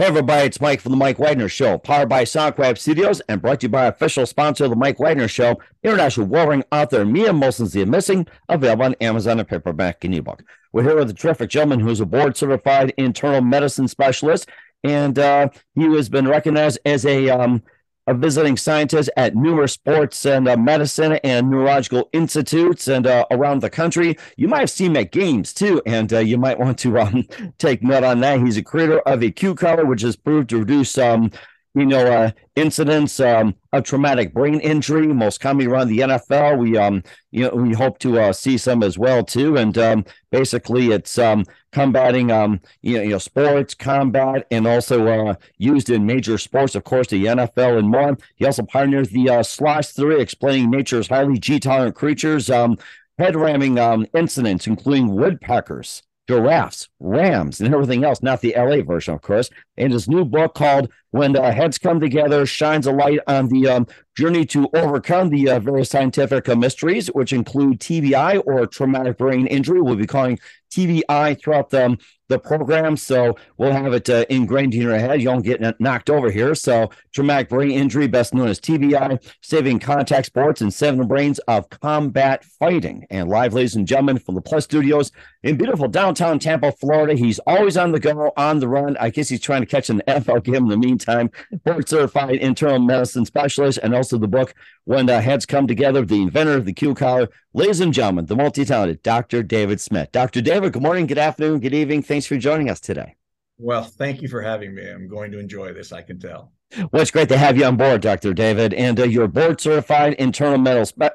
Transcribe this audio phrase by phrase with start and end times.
[0.00, 3.42] Hey everybody, it's Mike from the Mike Wagner Show, powered by Sonic Web Studios and
[3.42, 7.34] brought to you by official sponsor of the Mike Wagner Show, international warring author Mia
[7.34, 10.42] Molson's The Missing, available on Amazon and paperback and ebook.
[10.72, 14.48] We're here with a terrific gentleman who's a board certified internal medicine specialist,
[14.82, 17.62] and uh, he has been recognized as a um,
[18.10, 23.62] a visiting scientist at numerous sports and uh, medicine and neurological institutes and uh, around
[23.62, 24.18] the country.
[24.36, 27.28] You might have seen him at games too, and uh, you might want to um,
[27.58, 28.40] take note on that.
[28.40, 31.30] He's a creator of a Q collar, which has proved to reduce um,
[31.74, 36.58] you know, uh, incidents um, of traumatic brain injury, most commonly around the NFL.
[36.58, 39.56] We, um, you know, we hope to uh, see some as well too.
[39.56, 45.06] And um, basically, it's um, combating, um, you know, you know, sports combat, and also
[45.06, 48.18] uh, used in major sports, of course, the NFL and more.
[48.34, 52.50] He also pioneered the uh, slosh theory, explaining nature's highly G tolerant creatures.
[52.50, 52.78] Um,
[53.20, 59.14] head ramming um, incidents, including woodpeckers, giraffes, rams, and everything else, not the LA version,
[59.14, 59.50] of course.
[59.76, 63.68] In his new book called When the Heads Come Together, shines a light on the
[63.68, 69.18] um, journey to overcome the uh, various scientific uh, mysteries, which include TBI or traumatic
[69.18, 69.80] brain injury.
[69.80, 70.38] We'll be calling
[70.70, 72.96] TBI throughout the, um, the program.
[72.96, 75.20] So we'll have it uh, ingrained in your head.
[75.20, 76.54] You don't get knocked over here.
[76.54, 81.68] So traumatic brain injury, best known as TBI, saving contact sports and seven brains of
[81.70, 83.06] combat fighting.
[83.10, 85.10] And live, ladies and gentlemen, from the Plus Studios
[85.42, 87.14] in beautiful downtown Tampa, Florida.
[87.14, 88.96] He's always on the go, on the run.
[88.98, 90.99] I guess he's trying to catch an NFL game in the meantime.
[91.00, 91.30] Time,
[91.64, 96.22] board certified internal medicine specialist, and also the book When the Heads Come Together, the
[96.22, 97.28] inventor of the Q collar.
[97.52, 99.42] Ladies and gentlemen, the multi talented Dr.
[99.42, 100.12] David Smith.
[100.12, 100.40] Dr.
[100.40, 102.02] David, good morning, good afternoon, good evening.
[102.02, 103.16] Thanks for joining us today.
[103.58, 104.88] Well, thank you for having me.
[104.88, 106.52] I'm going to enjoy this, I can tell.
[106.92, 108.32] Well, it's great to have you on board, Dr.
[108.32, 108.72] David.
[108.74, 111.10] And uh, you're board certified internal medicine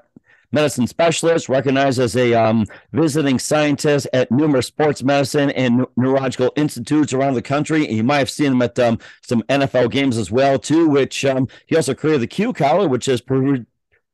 [0.87, 7.33] specialist, recognized as a um, visiting scientist at numerous sports medicine and neurological institutes around
[7.33, 7.85] the country.
[7.87, 11.25] And you might have seen him at um, some NFL games as well, too, which
[11.25, 13.65] um, he also created the Q collar, which has proved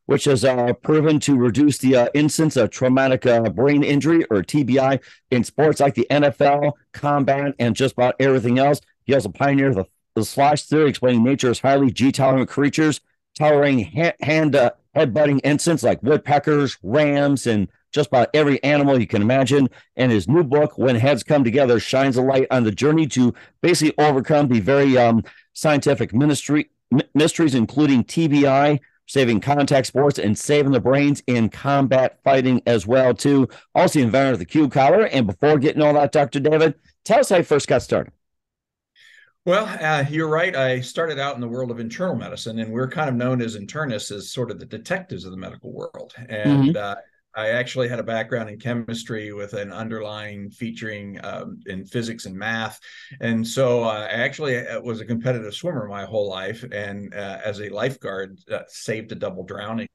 [0.08, 4.42] which has uh, proven to reduce the uh, incidence of traumatic uh, brain injury or
[4.42, 8.82] TBI in sports like the NFL, combat, and just about everything else.
[9.06, 9.86] He also pioneered the,
[10.16, 13.00] the slosh theory, explaining nature's highly G tolerant creatures,
[13.38, 19.08] tolerating ha- hand uh, headbutting incidents like woodpeckers, rams, and just about every animal you
[19.08, 19.70] can imagine.
[19.96, 23.34] And his new book, When Heads Come Together, shines a light on the journey to
[23.62, 30.38] basically overcome the very um, scientific ministry, m- mysteries, including TBI, saving contact sports and
[30.38, 33.48] saving the brains in combat fighting as well too.
[33.76, 35.06] Also, the inventor of the Q collar.
[35.06, 36.40] And before getting all that, Dr.
[36.40, 38.14] David, tell us how you first got started.
[39.44, 40.56] Well, uh, you're right.
[40.56, 43.58] I started out in the world of internal medicine, and we're kind of known as
[43.58, 46.14] internists as sort of the detectives of the medical world.
[46.30, 46.78] And mm-hmm.
[46.78, 46.96] uh,
[47.34, 52.36] I actually had a background in chemistry with an underlying featuring um, in physics and
[52.36, 52.80] math.
[53.20, 56.64] And so uh, I actually uh, was a competitive swimmer my whole life.
[56.72, 59.88] And uh, as a lifeguard, uh, saved a double drowning.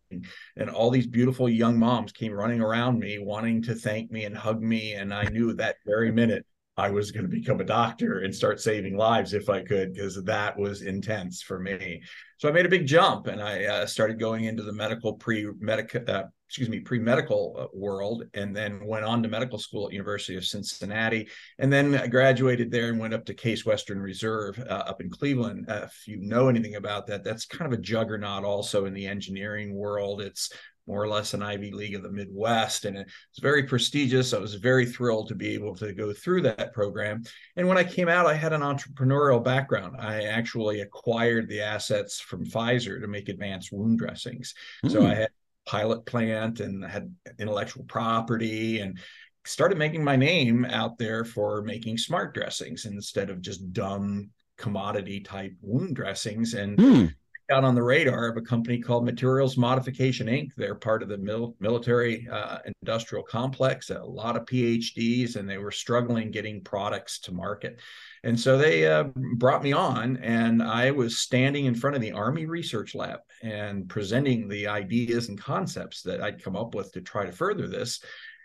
[0.56, 4.36] And all these beautiful young moms came running around me, wanting to thank me and
[4.36, 4.94] hug me.
[4.94, 6.44] And I knew that very minute
[6.76, 10.22] I was going to become a doctor and start saving lives if I could, because
[10.24, 12.02] that was intense for me.
[12.38, 15.48] So I made a big jump and I uh, started going into the medical pre
[15.58, 19.86] medical, uh, excuse me, pre medical uh, world, and then went on to medical school
[19.86, 21.28] at University of Cincinnati,
[21.58, 25.64] and then graduated there and went up to Case Western Reserve uh, up in Cleveland.
[25.70, 29.06] Uh, if you know anything about that, that's kind of a juggernaut also in the
[29.06, 30.20] engineering world.
[30.20, 30.52] It's
[30.86, 32.84] more or less an Ivy League of the Midwest.
[32.84, 34.32] And it's very prestigious.
[34.32, 37.22] I was very thrilled to be able to go through that program.
[37.56, 39.96] And when I came out, I had an entrepreneurial background.
[39.98, 44.54] I actually acquired the assets from Pfizer to make advanced wound dressings.
[44.84, 44.92] Mm.
[44.92, 45.06] So hmm.
[45.06, 48.98] I had a pilot plant and had intellectual property and
[49.44, 55.20] started making my name out there for making smart dressings instead of just dumb commodity
[55.20, 57.14] type wound dressings and mm.
[57.48, 60.50] Got on the radar of a company called Materials Modification Inc.
[60.56, 65.58] They're part of the mil- military uh, industrial complex, a lot of PhDs, and they
[65.58, 67.78] were struggling getting products to market.
[68.24, 72.12] And so they uh, brought me on, and I was standing in front of the
[72.12, 77.00] Army Research Lab and presenting the ideas and concepts that I'd come up with to
[77.00, 78.00] try to further this.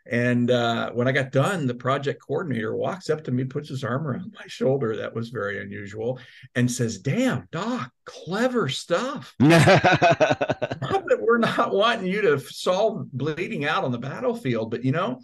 [0.10, 3.84] And uh, when I got done, the project coordinator walks up to me, puts his
[3.84, 4.96] arm around my shoulder.
[4.98, 6.20] That was very unusual,
[6.56, 9.36] and says, "Damn, Doc, clever stuff.
[9.40, 14.92] not that we're not wanting you to solve bleeding out on the battlefield, but you
[14.92, 15.20] know,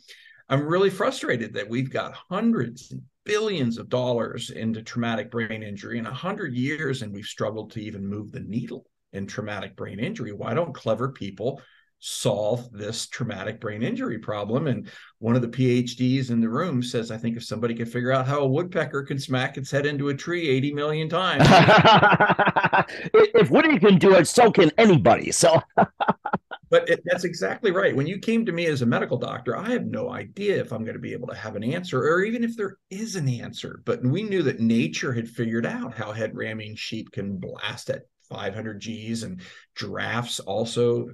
[0.47, 5.97] I'm really frustrated that we've got hundreds and billions of dollars into traumatic brain injury
[5.97, 9.99] in a hundred years, and we've struggled to even move the needle in traumatic brain
[9.99, 10.33] injury.
[10.33, 11.61] Why don't clever people?"
[11.99, 14.67] Solve this traumatic brain injury problem.
[14.67, 14.89] And
[15.19, 18.27] one of the PhDs in the room says, I think if somebody could figure out
[18.27, 21.43] how a woodpecker can smack its head into a tree 80 million times.
[23.13, 25.31] if Woody can do it, so can anybody.
[25.31, 25.61] So
[26.69, 27.95] but it, that's exactly right.
[27.95, 30.83] When you came to me as a medical doctor, I have no idea if I'm
[30.83, 33.81] going to be able to have an answer or even if there is an answer.
[33.85, 38.03] But we knew that nature had figured out how head ramming sheep can blast at
[38.29, 39.41] 500 Gs and
[39.75, 41.07] giraffes also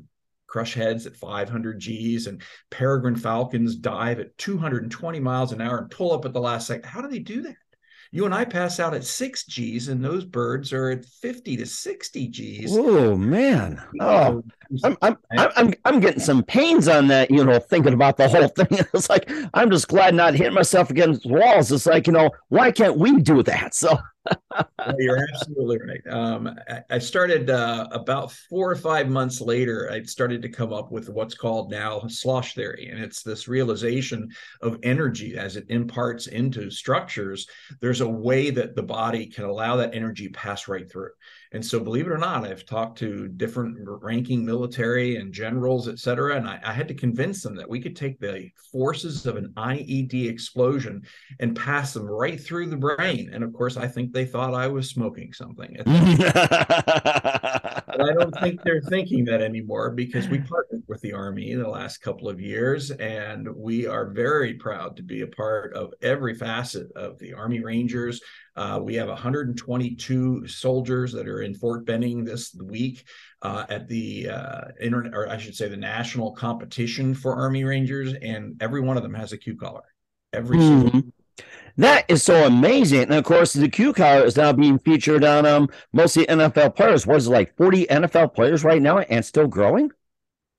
[0.53, 2.39] crush heads at 500 Gs, and
[2.69, 6.85] peregrine falcons dive at 220 miles an hour and pull up at the last second.
[6.85, 7.55] How do they do that?
[8.11, 11.65] You and I pass out at six Gs, and those birds are at 50 to
[11.65, 12.71] 60 Gs.
[12.71, 13.81] Oh man!
[13.99, 14.43] Oh,
[14.83, 17.31] I'm I'm I'm I'm getting some pains on that.
[17.31, 18.85] You know, thinking about the whole thing.
[18.93, 21.71] It's like I'm just glad not hitting myself against walls.
[21.71, 23.73] It's like you know, why can't we do that?
[23.73, 23.97] So
[24.97, 26.13] you're absolutely right.
[26.13, 26.55] Um,
[26.89, 29.89] I started uh, about four or five months later.
[29.91, 34.29] I started to come up with what's called now slosh theory, and it's this realization
[34.61, 37.47] of energy as it imparts into structures.
[37.81, 41.11] There's a way that the body can allow that energy pass right through.
[41.53, 45.99] And so, believe it or not, I've talked to different ranking military and generals, et
[45.99, 49.37] cetera, and I, I, had to convince them that we could take the forces of
[49.37, 51.03] an IED explosion
[51.39, 53.29] and pass them right through the brain.
[53.31, 55.77] And of course, I think they thought I was smoking something.
[55.85, 55.91] but
[58.01, 61.69] I don't think they're thinking that anymore because we partnered with the Army in the
[61.69, 66.33] last couple of years, and we are very proud to be a part of every
[66.33, 68.19] facet of the Army Rangers
[68.55, 73.05] uh, we have 122 soldiers that are in Fort Benning this week
[73.41, 78.13] uh, at the uh, internet, or I should say, the national competition for Army Rangers,
[78.13, 79.83] and every one of them has a Q collar.
[80.33, 80.89] Every mm-hmm.
[80.89, 81.13] single.
[81.77, 83.03] That is so amazing.
[83.03, 87.07] And of course, the Q collar is now being featured on um, mostly NFL players.
[87.07, 89.91] What is it like 40 NFL players right now and still growing?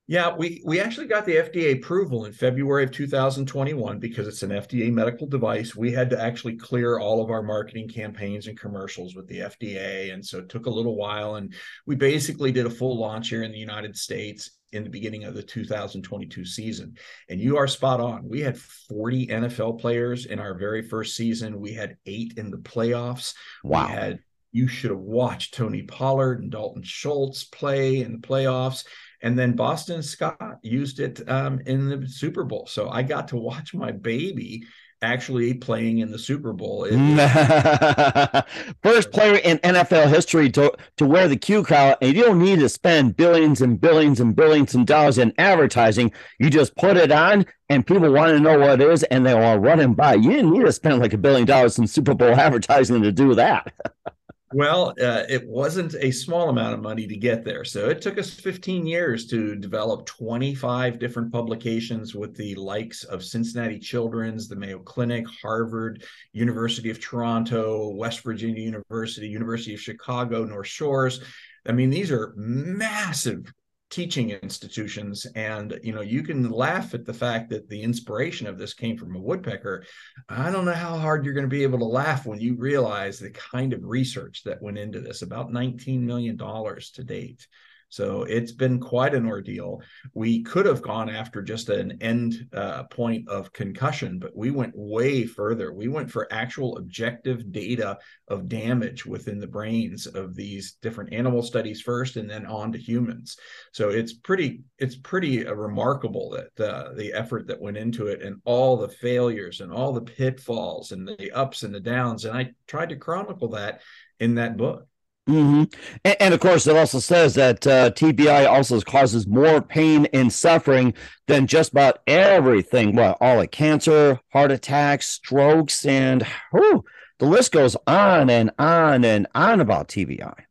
[0.06, 4.50] Yeah, we we actually got the FDA approval in February of 2021 because it's an
[4.50, 5.74] FDA medical device.
[5.74, 10.12] We had to actually clear all of our marketing campaigns and commercials with the FDA,
[10.12, 11.36] and so it took a little while.
[11.36, 11.54] And
[11.86, 15.34] we basically did a full launch here in the United States in the beginning of
[15.34, 16.98] the 2022 season.
[17.30, 18.28] And you are spot on.
[18.28, 21.60] We had 40 NFL players in our very first season.
[21.60, 23.34] We had eight in the playoffs.
[23.62, 23.86] Wow.
[23.86, 24.18] We had
[24.52, 28.84] you should have watched Tony Pollard and Dalton Schultz play in the playoffs
[29.24, 32.66] and then Boston Scott used it um, in the Super Bowl.
[32.66, 34.64] So I got to watch my baby
[35.00, 36.84] actually playing in the Super Bowl.
[38.82, 42.58] First player in NFL history to, to wear the Q collar, and you don't need
[42.58, 46.12] to spend billions and billions and billions of dollars in advertising.
[46.38, 49.34] You just put it on, and people want to know what it is, and they
[49.34, 50.14] want to run and buy.
[50.14, 53.34] You didn't need to spend like a billion dollars in Super Bowl advertising to do
[53.36, 53.72] that.
[54.54, 57.64] Well, uh, it wasn't a small amount of money to get there.
[57.64, 63.24] So it took us 15 years to develop 25 different publications with the likes of
[63.24, 70.44] Cincinnati Children's, the Mayo Clinic, Harvard, University of Toronto, West Virginia University, University of Chicago,
[70.44, 71.20] North Shores.
[71.66, 73.52] I mean, these are massive
[73.90, 78.58] teaching institutions and you know you can laugh at the fact that the inspiration of
[78.58, 79.84] this came from a woodpecker.
[80.28, 83.18] I don't know how hard you're going to be able to laugh when you realize
[83.18, 87.46] the kind of research that went into this about 19 million dollars to date
[87.94, 89.80] So it's been quite an ordeal.
[90.14, 94.72] We could have gone after just an end uh, point of concussion, but we went
[94.74, 95.72] way further.
[95.72, 101.40] We went for actual objective data of damage within the brains of these different animal
[101.40, 103.36] studies first, and then on to humans.
[103.72, 108.22] So it's pretty it's pretty uh, remarkable that uh, the effort that went into it,
[108.22, 112.24] and all the failures, and all the pitfalls, and the ups and the downs.
[112.24, 113.82] And I tried to chronicle that
[114.18, 114.88] in that book.
[115.28, 115.64] Mm-hmm.
[116.04, 120.30] And, and, of course, it also says that uh, TBI also causes more pain and
[120.30, 120.92] suffering
[121.26, 122.94] than just about everything.
[122.94, 126.84] What all like cancer, heart attacks, strokes, and whew,
[127.18, 130.44] the list goes on and on and on about TBI.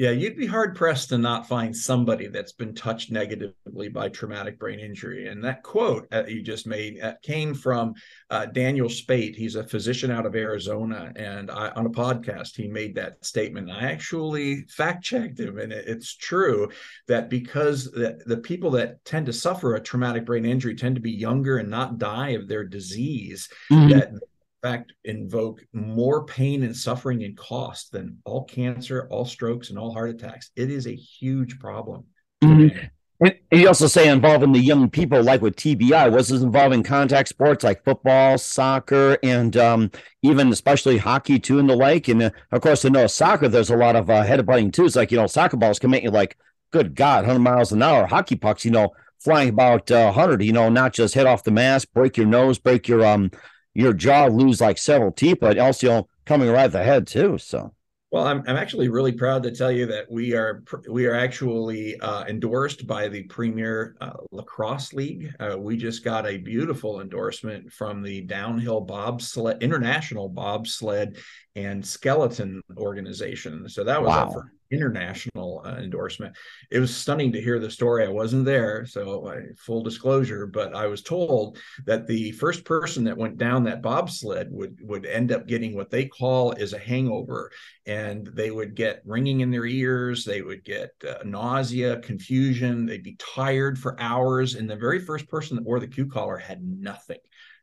[0.00, 4.58] Yeah, you'd be hard pressed to not find somebody that's been touched negatively by traumatic
[4.58, 5.28] brain injury.
[5.28, 7.92] And that quote that you just made uh, came from
[8.30, 9.36] uh, Daniel Spate.
[9.36, 13.70] He's a physician out of Arizona, and I, on a podcast he made that statement.
[13.70, 16.70] I actually fact checked him, and it, it's true
[17.06, 21.02] that because the, the people that tend to suffer a traumatic brain injury tend to
[21.02, 23.90] be younger and not die of their disease, mm-hmm.
[23.90, 24.12] that
[24.62, 29.92] fact invoke more pain and suffering and cost than all cancer, all strokes, and all
[29.92, 30.50] heart attacks.
[30.56, 32.04] It is a huge problem.
[32.42, 32.86] Mm-hmm.
[33.22, 37.28] And you also say involving the young people, like with TBI, was this involving contact
[37.28, 39.90] sports like football, soccer, and um,
[40.22, 42.08] even especially hockey too, and the like.
[42.08, 44.86] And uh, of course, you know, soccer, there's a lot of uh, head butting too.
[44.86, 46.38] It's like you know, soccer balls can make you like,
[46.70, 48.06] good God, 100 miles an hour.
[48.06, 50.42] Hockey pucks, you know, flying about uh, 100.
[50.42, 53.30] You know, not just hit off the mask, break your nose, break your um
[53.74, 57.38] your jaw lose like several teeth, but also coming right at the head too.
[57.38, 57.74] So.
[58.12, 61.98] Well, I'm, I'm actually really proud to tell you that we are we are actually
[62.00, 65.32] uh, endorsed by the Premier uh, Lacrosse League.
[65.38, 71.18] Uh, we just got a beautiful endorsement from the Downhill Bobsled International Bobsled
[71.54, 73.68] and Skeleton Organization.
[73.68, 76.36] So that was wow international uh, endorsement.
[76.70, 78.04] It was stunning to hear the story.
[78.04, 83.16] I wasn't there, so full disclosure, but I was told that the first person that
[83.16, 87.50] went down that bobsled would would end up getting what they call is a hangover,
[87.86, 93.02] and they would get ringing in their ears, they would get uh, nausea, confusion, they'd
[93.02, 96.62] be tired for hours, and the very first person that wore the Q collar had
[96.62, 97.18] nothing.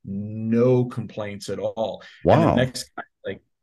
[0.10, 2.02] No complaints at all.
[2.24, 2.34] Wow.
[2.36, 2.92] And the next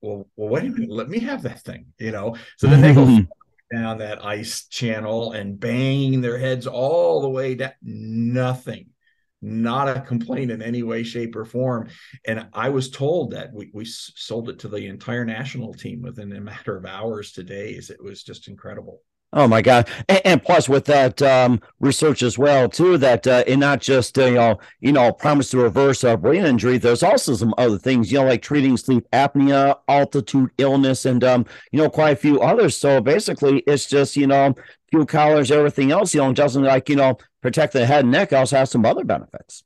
[0.05, 2.37] well, well, wait a minute, let me have that thing, you know.
[2.59, 3.25] So then they go mm-hmm.
[3.77, 7.73] down that ice channel and banging their heads all the way down.
[7.83, 8.91] Nothing,
[9.41, 11.89] not a complaint in any way, shape, or form.
[12.27, 16.33] And I was told that we, we sold it to the entire national team within
[16.33, 17.89] a matter of hours to days.
[17.89, 19.01] It was just incredible.
[19.37, 19.89] Oh my God!
[20.09, 24.17] And, and plus, with that um, research as well, too, that uh, it not just
[24.17, 26.79] uh, you know you know promise to reverse a brain injury.
[26.79, 31.47] There's also some other things, you know, like treating sleep apnea, altitude illness, and um,
[31.73, 32.77] you know quite a few others.
[32.77, 34.55] So basically, it's just you know
[34.93, 36.15] Q collars, everything else.
[36.15, 38.33] You know, doesn't like you know protect the head and neck.
[38.33, 39.65] Also has some other benefits.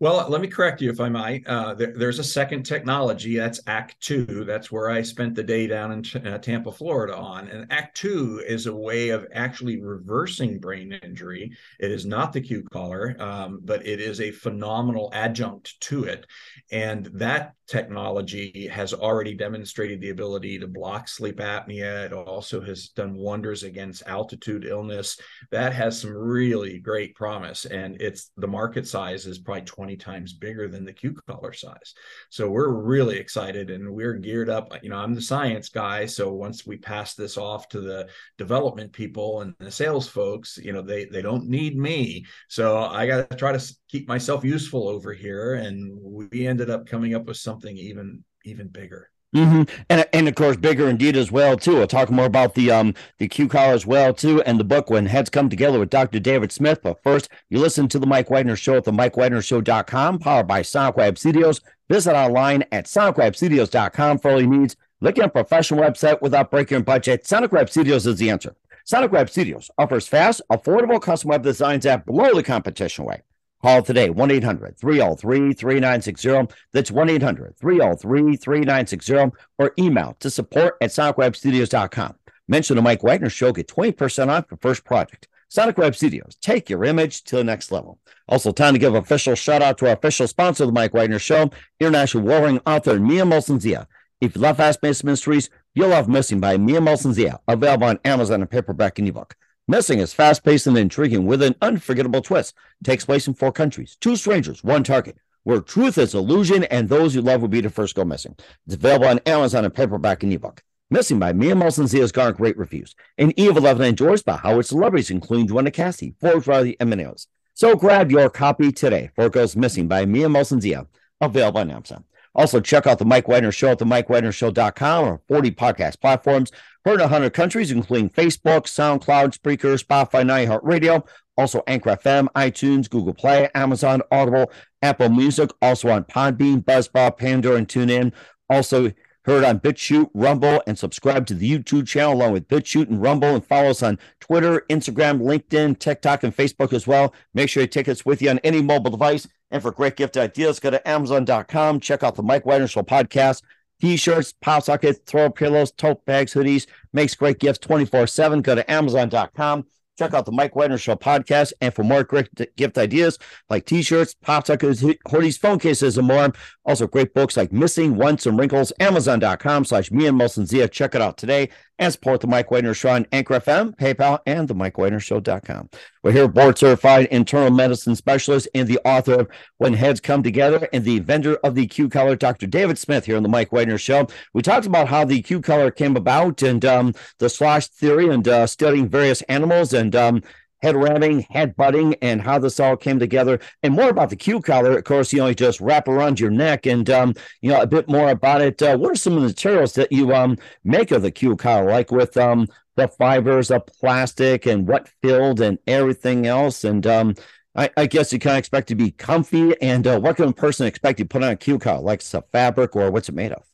[0.00, 1.44] Well, let me correct you if I might.
[1.44, 3.36] Uh, there, there's a second technology.
[3.36, 4.44] That's Act Two.
[4.44, 7.48] That's where I spent the day down in uh, Tampa, Florida on.
[7.48, 11.50] And Act Two is a way of actually reversing brain injury.
[11.80, 16.26] It is not the Q collar, um, but it is a phenomenal adjunct to it.
[16.70, 22.06] And that technology has already demonstrated the ability to block sleep apnea.
[22.06, 25.18] It also has done wonders against altitude illness.
[25.50, 27.64] That has some really great promise.
[27.64, 31.54] And it's the market size is probably 20 20 times bigger than the Q collar
[31.54, 31.94] size.
[32.28, 34.70] So we're really excited and we're geared up.
[34.82, 36.04] You know, I'm the science guy.
[36.04, 40.74] So once we pass this off to the development people and the sales folks, you
[40.74, 42.26] know, they, they don't need me.
[42.48, 45.54] So I got to try to keep myself useful over here.
[45.54, 49.10] And we ended up coming up with something even, even bigger.
[49.34, 49.62] Mm-hmm.
[49.90, 51.74] And and of course, bigger indeed as well too.
[51.74, 54.88] We'll talk more about the um the Q collar as well too, and the book
[54.88, 56.18] when heads come together with Dr.
[56.18, 56.80] David Smith.
[56.82, 60.96] But first, you listen to the Mike Wagner Show at the MikeWagnerShow.com, powered by Sonic
[60.96, 61.60] Web Studios.
[61.90, 64.76] Visit online at SonicWebStudios.com for all your needs.
[65.00, 68.56] Looking at a professional website without breaking your budget, Sonic Web Studios is the answer.
[68.84, 73.20] Sonic Web Studios offers fast, affordable custom web designs at below the competition rate.
[73.62, 76.54] Call today, 1 800 303 3960.
[76.72, 79.36] That's 1 800 303 3960.
[79.58, 82.14] Or email to support at sonicwebstudios.com.
[82.46, 85.28] Mention the Mike Wagner Show, get 20% off your first project.
[85.50, 87.98] Sonic Web Studios, take your image to the next level.
[88.28, 91.50] Also, time to give official shout out to our official sponsor the Mike Wagner Show,
[91.80, 93.88] international warring author Mia Molson Zia.
[94.20, 98.42] If you love Fast Mysteries, you'll love Missing by Mia Molson Zia, available on Amazon
[98.42, 99.36] and paperback and ebook.
[99.70, 102.54] Missing is fast paced and intriguing with an unforgettable twist.
[102.82, 107.14] takes place in four countries, two strangers, one target, where truth is illusion and those
[107.14, 108.34] you love will be the first go missing.
[108.64, 110.62] It's available on Amazon and paperback and ebook.
[110.88, 112.94] Missing by Mia Molson Zia's garnered great reviews.
[113.18, 117.04] And Eve 11 enjoys by Howard celebrities, including Joanna Cassie, Forbes Riley, and many
[117.52, 120.86] So grab your copy today for Goes Missing by Mia Molson Zia,
[121.20, 122.04] available on Amazon.
[122.38, 126.52] Also, check out the Mike Wagner Show at the MikeWagnerShow.com or 40 podcast platforms.
[126.84, 131.04] Heard in 100 countries, including Facebook, SoundCloud, Spreaker, Spotify, iHeartRadio,
[131.36, 134.52] also Anchor FM, iTunes, Google Play, Amazon, Audible,
[134.82, 138.12] Apple Music, also on Podbean, Buzzsprout, Pandora, and TuneIn.
[138.48, 138.92] Also
[139.24, 143.34] heard on BitChute, Rumble, and subscribe to the YouTube channel along with BitChute and Rumble
[143.34, 147.12] and follow us on Twitter, Instagram, LinkedIn, TikTok, and Facebook as well.
[147.34, 149.26] Make sure you take us with you on any mobile device.
[149.50, 151.80] And for great gift ideas, go to Amazon.com.
[151.80, 153.42] Check out the Mike Wagner Show podcast.
[153.80, 156.66] T-shirts, pop sockets, throw pillows, tote bags, hoodies.
[156.92, 158.42] Makes great gifts 24-7.
[158.42, 159.66] Go to Amazon.com.
[159.96, 161.52] Check out the Mike Wagner Show podcast.
[161.60, 166.06] And for more great gift ideas like t shirts, pop suckers, hoodies, phone cases, and
[166.06, 166.32] more.
[166.64, 168.72] Also, great books like Missing, Once, and Wrinkles.
[168.80, 170.68] Amazon.com slash me and Molson Zia.
[170.68, 174.48] Check it out today and support the Mike Wagner Show on Anchor FM, PayPal, and
[174.48, 175.70] the MikeWagnerShow.com.
[176.02, 180.68] We're here, board certified internal medicine specialist and the author of When Heads Come Together
[180.72, 182.46] and the vendor of the Q Collar, Dr.
[182.46, 184.08] David Smith, here on the Mike Wagner Show.
[184.32, 188.26] We talked about how the Q Collar came about and um, the slosh theory and
[188.26, 190.22] uh, studying various animals and um,
[190.60, 194.40] head ramming, head butting, and how this all came together, and more about the Q
[194.40, 194.76] collar.
[194.76, 197.66] Of course, you know, you just wrap around your neck, and um, you know, a
[197.66, 198.60] bit more about it.
[198.62, 201.70] Uh, what are some of the materials that you um make of the Q collar,
[201.70, 207.14] like with um the fibers of plastic and what filled and everything else, and um.
[207.56, 210.32] I, I guess you kind of expect to be comfy, and uh, what can a
[210.32, 211.80] person expect to put on a Q collar?
[211.80, 213.47] Like it's a fabric, or what's it made of?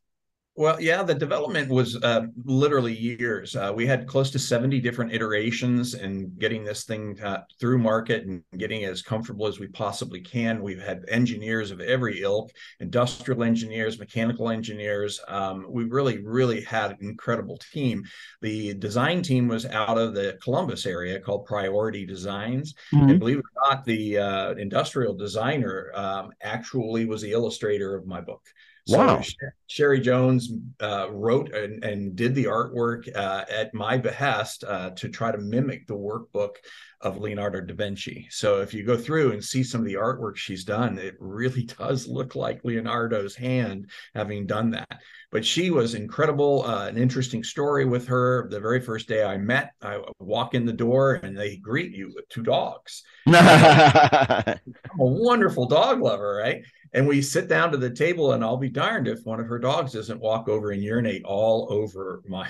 [0.56, 3.56] Well, yeah, the development was uh, literally years.
[3.56, 8.24] Uh, we had close to 70 different iterations in getting this thing uh, through market
[8.26, 10.62] and getting it as comfortable as we possibly can.
[10.62, 15.20] We've had engineers of every ilk, industrial engineers, mechanical engineers.
[15.26, 18.04] Um, we really, really had an incredible team.
[18.40, 22.74] The design team was out of the Columbus area called Priority Designs.
[22.94, 23.10] Mm-hmm.
[23.10, 28.06] And believe it or not, the uh, industrial designer um, actually was the illustrator of
[28.06, 28.42] my book.
[28.86, 29.22] So wow.
[29.66, 35.08] Sherry Jones uh, wrote and, and, did the artwork uh, at my behest uh, to
[35.08, 36.56] try to mimic the workbook
[37.04, 38.26] of Leonardo da Vinci.
[38.30, 41.62] So if you go through and see some of the artwork she's done, it really
[41.78, 45.00] does look like Leonardo's hand having done that.
[45.30, 48.48] But she was incredible, uh, an interesting story with her.
[48.50, 52.12] The very first day I met, I walk in the door and they greet you
[52.14, 53.02] with two dogs.
[53.26, 54.58] I'm a
[54.98, 56.62] wonderful dog lover, right?
[56.94, 59.58] and we sit down to the table and i'll be darned if one of her
[59.58, 62.48] dogs doesn't walk over and urinate all over my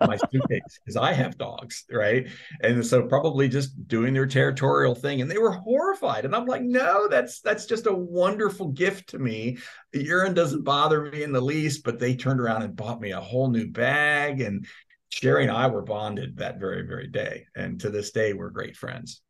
[0.00, 2.28] my suitcase because i have dogs right
[2.62, 6.62] and so probably just doing their territorial thing and they were horrified and i'm like
[6.62, 9.58] no that's that's just a wonderful gift to me
[9.92, 13.10] the urine doesn't bother me in the least but they turned around and bought me
[13.10, 14.66] a whole new bag and
[15.10, 18.76] sherry and i were bonded that very very day and to this day we're great
[18.76, 19.20] friends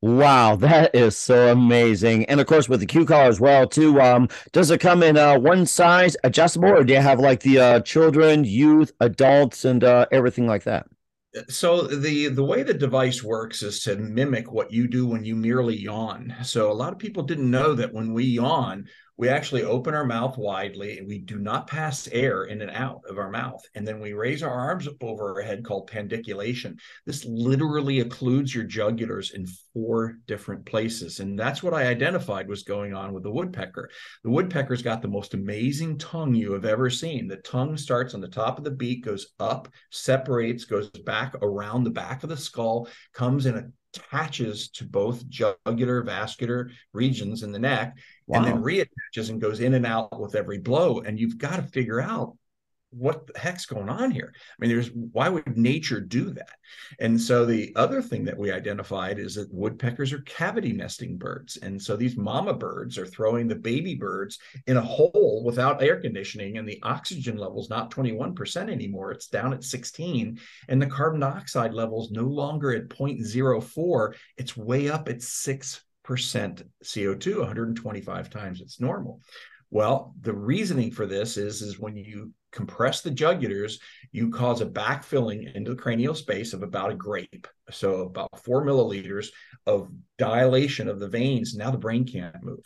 [0.00, 2.24] Wow, that is so amazing.
[2.26, 4.00] And of course, with the Q collar as well, too.
[4.00, 7.58] Um, does it come in uh, one size adjustable, or do you have like the
[7.58, 10.86] uh, children, youth, adults, and uh, everything like that?
[11.48, 15.36] So the the way the device works is to mimic what you do when you
[15.36, 16.34] merely yawn.
[16.42, 18.86] So a lot of people didn't know that when we yawn
[19.18, 23.02] we actually open our mouth widely and we do not pass air in and out
[23.08, 23.60] of our mouth.
[23.74, 26.78] And then we raise our arms up over our head called pandiculation.
[27.04, 31.18] This literally occludes your jugulars in four different places.
[31.18, 33.90] And that's what I identified was going on with the woodpecker.
[34.22, 37.26] The woodpecker's got the most amazing tongue you have ever seen.
[37.26, 41.82] The tongue starts on the top of the beak, goes up, separates, goes back around
[41.82, 47.58] the back of the skull, comes in attaches to both jugular vascular regions in the
[47.58, 48.38] neck wow.
[48.38, 51.62] and then reattaches and goes in and out with every blow and you've got to
[51.62, 52.36] figure out
[52.90, 54.32] what the heck's going on here?
[54.34, 56.56] I mean there's why would nature do that?
[56.98, 61.56] And so the other thing that we identified is that woodpeckers are cavity nesting birds.
[61.58, 66.00] And so these mama birds are throwing the baby birds in a hole without air
[66.00, 69.12] conditioning and the oxygen level's not 21% anymore.
[69.12, 74.88] It's down at 16 and the carbon dioxide level's no longer at 0.04 it's way
[74.88, 79.20] up at 6 percent CO2, 125 times its normal.
[79.70, 83.78] Well, the reasoning for this is, is when you compress the jugulars,
[84.12, 87.46] you cause a backfilling into the cranial space of about a grape.
[87.70, 89.28] So about four milliliters
[89.66, 91.54] of dilation of the veins.
[91.54, 92.64] Now the brain can't move.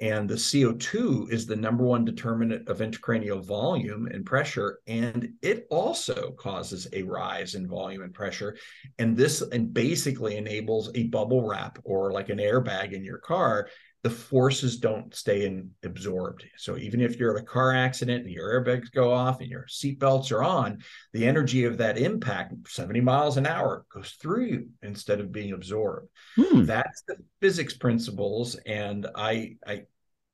[0.00, 4.78] And the CO2 is the number one determinant of intracranial volume and pressure.
[4.86, 8.56] And it also causes a rise in volume and pressure.
[8.98, 13.68] And this and basically enables a bubble wrap or like an airbag in your car
[14.02, 16.44] the forces don't stay in absorbed.
[16.56, 19.66] So even if you're in a car accident and your airbags go off and your
[19.68, 20.78] seatbelts are on,
[21.12, 25.52] the energy of that impact, 70 miles an hour, goes through you instead of being
[25.52, 26.08] absorbed.
[26.36, 26.64] Hmm.
[26.64, 28.54] That's the physics principles.
[28.66, 29.82] And I I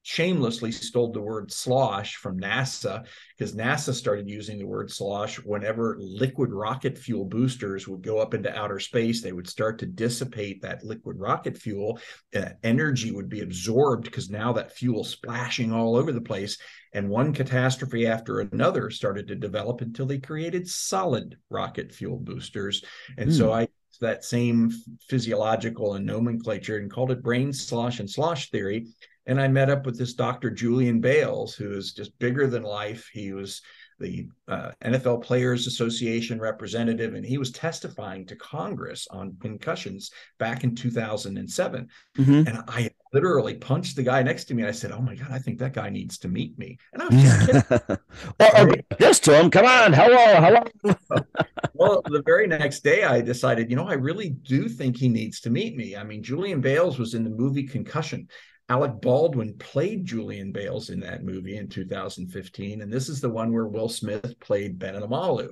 [0.06, 3.04] shamelessly stole the word slosh from NASA
[3.36, 8.32] because NASA started using the word slosh whenever liquid rocket fuel boosters would go up
[8.32, 9.20] into outer space.
[9.20, 11.98] They would start to dissipate that liquid rocket fuel.
[12.32, 16.56] Uh, energy would be absorbed because now that fuel splashing all over the place.
[16.94, 22.84] And one catastrophe after another started to develop until they created solid rocket fuel boosters.
[23.18, 23.36] And mm.
[23.36, 23.54] so hmm.
[23.54, 23.68] I
[24.02, 24.70] that same
[25.08, 28.88] physiological and nomenclature and called it brain slosh and slosh theory
[29.26, 30.50] and I met up with this Dr.
[30.50, 33.08] Julian Bailes, who is just bigger than life.
[33.12, 33.62] He was
[33.98, 40.64] the uh, NFL Players Association representative, and he was testifying to Congress on concussions back
[40.64, 41.88] in 2007.
[42.18, 42.32] Mm-hmm.
[42.32, 44.62] And I literally punched the guy next to me.
[44.62, 47.02] and I said, "Oh my god, I think that guy needs to meet me." And
[47.02, 47.98] I was just kidding.
[48.40, 50.96] well, just to him, come on, hello, hello.
[51.74, 55.40] well, the very next day, I decided, you know, I really do think he needs
[55.40, 55.96] to meet me.
[55.96, 58.28] I mean, Julian Bailes was in the movie Concussion,
[58.68, 63.52] Alec Baldwin played Julian Bailes in that movie in 2015, and this is the one
[63.52, 65.50] where Will Smith played Ben Omalu.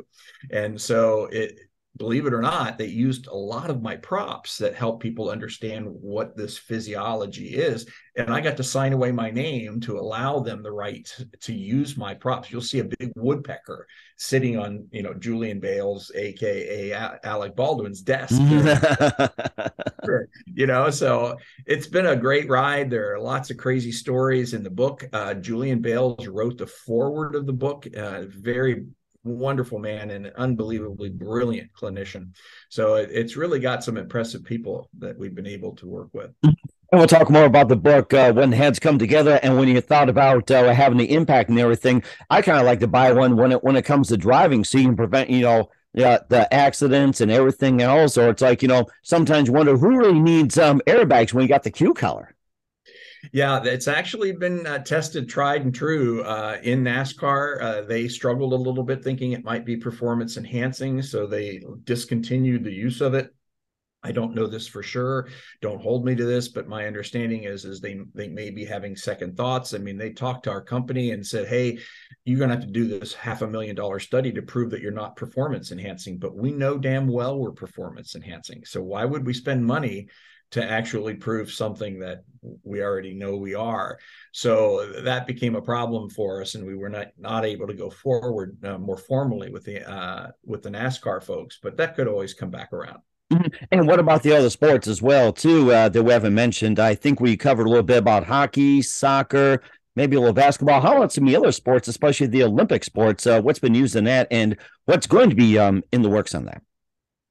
[0.50, 1.58] And so it
[1.96, 5.86] believe it or not, they used a lot of my props that help people understand
[5.86, 7.86] what this physiology is.
[8.16, 11.08] And I got to sign away my name to allow them the right
[11.40, 12.50] to use my props.
[12.50, 16.92] You'll see a big woodpecker sitting on, you know, Julian Bailes, aka
[17.24, 18.40] Alec Baldwin's desk.
[20.46, 22.90] you know, so it's been a great ride.
[22.90, 25.04] There are lots of crazy stories in the book.
[25.12, 27.86] Uh, Julian Bailes wrote the foreword of the book.
[27.96, 28.86] Uh, very
[29.24, 32.30] wonderful man and unbelievably brilliant clinician.
[32.68, 36.30] So it, it's really got some impressive people that we've been able to work with.
[36.42, 39.80] And we'll talk more about the book uh, when heads come together and when you
[39.80, 42.04] thought about uh, having the impact and everything.
[42.30, 44.78] I kind of like to buy one when it when it comes to driving, so
[44.78, 48.16] you can prevent you know the accidents and everything else.
[48.16, 51.48] Or it's like you know sometimes you wonder who really needs um, airbags when you
[51.48, 52.33] got the Q collar.
[53.32, 57.62] Yeah, it's actually been uh, tested, tried and true uh, in NASCAR.
[57.62, 62.64] Uh, they struggled a little bit thinking it might be performance enhancing, so they discontinued
[62.64, 63.34] the use of it.
[64.04, 65.28] I don't know this for sure.
[65.62, 68.96] Don't hold me to this, but my understanding is is they they may be having
[68.96, 69.72] second thoughts.
[69.72, 71.78] I mean, they talked to our company and said, "Hey,
[72.26, 74.82] you're going to have to do this half a million dollar study to prove that
[74.82, 78.66] you're not performance enhancing." But we know damn well we're performance enhancing.
[78.66, 80.08] So why would we spend money
[80.54, 82.22] to actually prove something that
[82.62, 83.98] we already know we are.
[84.30, 87.90] So that became a problem for us, and we were not not able to go
[87.90, 91.58] forward uh, more formally with the uh, with the NASCAR folks.
[91.60, 93.00] But that could always come back around.
[93.32, 93.64] Mm-hmm.
[93.72, 96.78] And what about the other sports as well, too, uh, that we haven't mentioned?
[96.78, 99.60] I think we covered a little bit about hockey, soccer,
[99.96, 100.80] maybe a little basketball.
[100.80, 103.26] How about some of the other sports, especially the Olympic sports?
[103.26, 106.34] Uh, what's been used in that, and what's going to be um, in the works
[106.34, 106.62] on that?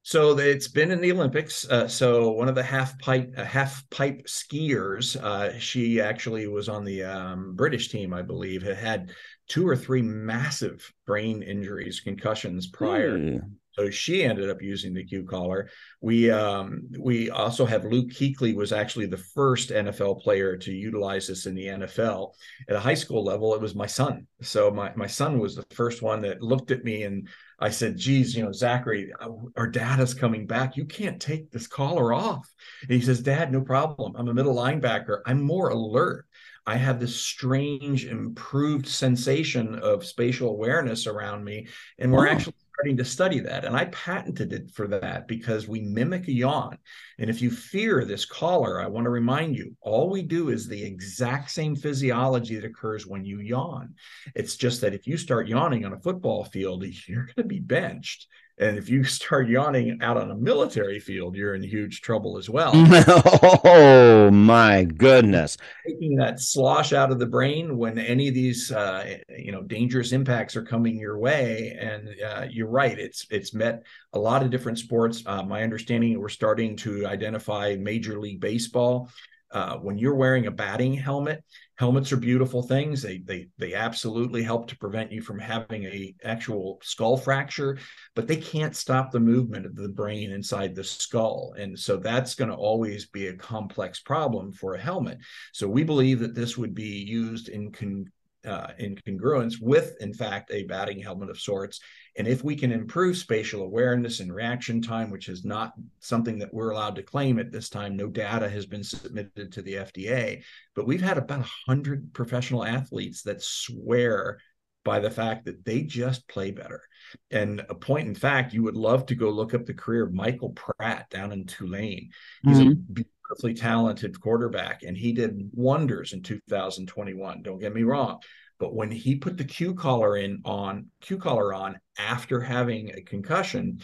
[0.06, 1.66] So it's been in the Olympics.
[1.66, 6.68] Uh, so one of the half pipe uh, half pipe skiers, uh, she actually was
[6.68, 9.12] on the um, British team, I believe, had had
[9.48, 13.18] two or three massive brain injuries, concussions prior.
[13.18, 13.52] Mm.
[13.76, 15.68] So she ended up using the Q collar.
[16.00, 21.26] We um, we also have Luke Kuechly was actually the first NFL player to utilize
[21.26, 22.32] this in the NFL.
[22.68, 24.26] At a high school level, it was my son.
[24.42, 27.96] So my my son was the first one that looked at me and I said,
[27.96, 30.76] geez, you know, Zachary, uh, our dad is coming back.
[30.76, 32.52] You can't take this collar off.
[32.82, 34.14] And he says, Dad, no problem.
[34.16, 35.20] I'm a middle linebacker.
[35.24, 36.26] I'm more alert.
[36.66, 41.68] I have this strange improved sensation of spatial awareness around me.
[41.98, 42.30] And we're oh.
[42.30, 43.64] actually starting to study that.
[43.64, 46.76] And I patented it for that because we mimic a yawn.
[47.18, 50.66] And if you fear this collar, I want to remind you all we do is
[50.66, 53.94] the exact same physiology that occurs when you yawn.
[54.34, 57.60] It's just that if you start yawning on a football field, you're going to be
[57.60, 58.26] benched.
[58.58, 62.48] And if you start yawning out on a military field, you're in huge trouble as
[62.48, 62.72] well.
[63.64, 65.56] oh my goodness!
[65.86, 70.12] Taking that slosh out of the brain when any of these, uh, you know, dangerous
[70.12, 71.76] impacts are coming your way.
[71.78, 75.22] And uh, you're right; it's it's met a lot of different sports.
[75.26, 79.10] Uh, my understanding, we're starting to identify Major League Baseball.
[79.54, 81.44] Uh, when you're wearing a batting helmet,
[81.76, 83.00] helmets are beautiful things.
[83.00, 87.78] They they they absolutely help to prevent you from having a actual skull fracture,
[88.16, 92.34] but they can't stop the movement of the brain inside the skull, and so that's
[92.34, 95.18] going to always be a complex problem for a helmet.
[95.52, 98.10] So we believe that this would be used in con-
[98.44, 101.80] uh, in congruence with, in fact, a batting helmet of sorts.
[102.16, 106.54] And if we can improve spatial awareness and reaction time, which is not something that
[106.54, 110.42] we're allowed to claim at this time, no data has been submitted to the FDA,
[110.74, 114.38] but we've had about 100 professional athletes that swear
[114.84, 116.82] by the fact that they just play better.
[117.30, 120.12] And a point in fact, you would love to go look up the career of
[120.12, 122.10] Michael Pratt down in Tulane.
[122.42, 123.00] He's mm-hmm.
[123.00, 127.42] a beautifully talented quarterback, and he did wonders in 2021.
[127.42, 128.20] Don't get me wrong.
[128.58, 133.02] But when he put the Q collar in on Q collar on after having a
[133.02, 133.80] concussion,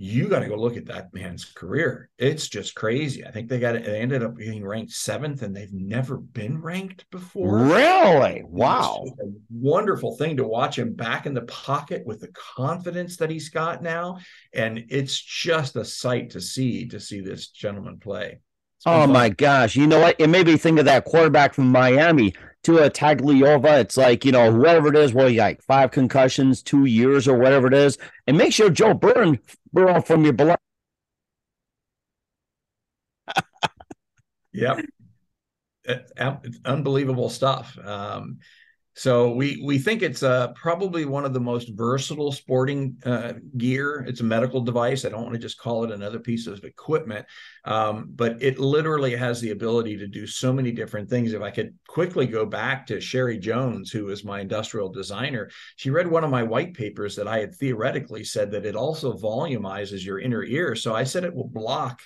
[0.00, 2.08] you got to go look at that man's career.
[2.18, 3.26] It's just crazy.
[3.26, 7.04] I think they got they ended up getting ranked seventh, and they've never been ranked
[7.10, 7.58] before.
[7.58, 8.44] Really?
[8.46, 9.04] Wow!
[9.50, 13.82] wonderful thing to watch him back in the pocket with the confidence that he's got
[13.82, 14.18] now,
[14.54, 18.40] and it's just a sight to see to see this gentleman play.
[18.86, 19.76] Oh my gosh!
[19.76, 20.16] You know what?
[20.18, 23.80] It made me think of that quarterback from Miami, Tua Tagovailoa.
[23.80, 27.36] It's like you know whoever it is, well, you like five concussions, two years, or
[27.38, 29.40] whatever it is, and make sure Joe Burn
[29.72, 30.58] Burrow from your blood.
[34.52, 34.78] yep,
[35.84, 36.12] it's
[36.64, 37.76] unbelievable stuff.
[37.82, 38.38] Um,
[38.98, 44.04] so we we think it's uh, probably one of the most versatile sporting uh, gear.
[44.08, 45.04] It's a medical device.
[45.04, 47.24] I don't want to just call it another piece of equipment,
[47.64, 51.32] um, but it literally has the ability to do so many different things.
[51.32, 55.90] If I could quickly go back to Sherry Jones, who is my industrial designer, she
[55.90, 60.04] read one of my white papers that I had theoretically said that it also volumizes
[60.04, 60.74] your inner ear.
[60.74, 62.02] So I said it will block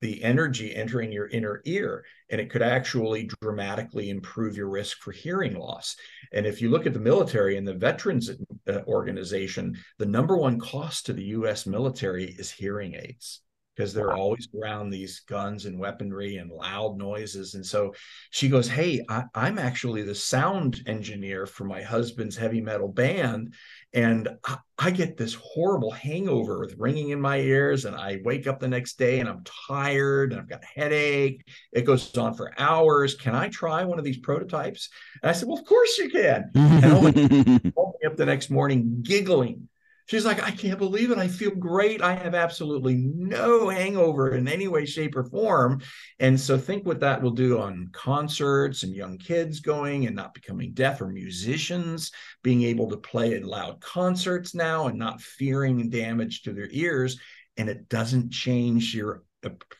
[0.00, 5.12] the energy entering your inner ear, and it could actually dramatically improve your risk for
[5.12, 5.96] hearing loss.
[6.32, 8.30] And if you look at the military and the Veterans
[8.68, 13.40] uh, Organization, the number one cost to the US military is hearing aids
[13.76, 14.16] because they're wow.
[14.16, 17.54] always around these guns and weaponry and loud noises.
[17.54, 17.94] And so
[18.30, 23.54] she goes, Hey, I, am actually the sound engineer for my husband's heavy metal band.
[23.92, 27.84] And I, I, get this horrible hangover with ringing in my ears.
[27.84, 31.46] And I wake up the next day and I'm tired and I've got a headache.
[31.72, 33.14] It goes on for hours.
[33.14, 34.88] Can I try one of these prototypes?
[35.22, 36.50] And I said, Well, of course you can.
[36.54, 39.68] And oh I woke up the next morning giggling
[40.06, 41.18] She's like, I can't believe it.
[41.18, 42.00] I feel great.
[42.00, 45.80] I have absolutely no hangover in any way, shape, or form.
[46.20, 50.32] And so think what that will do on concerts and young kids going and not
[50.32, 52.12] becoming deaf or musicians,
[52.44, 57.18] being able to play at loud concerts now and not fearing damage to their ears.
[57.56, 59.24] And it doesn't change your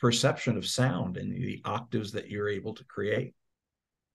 [0.00, 3.34] perception of sound and the octaves that you're able to create.